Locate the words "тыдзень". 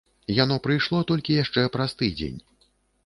2.01-2.39